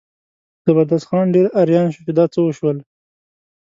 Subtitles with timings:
[0.65, 2.77] زبردست خان ډېر اریان شو چې دا څه وشول.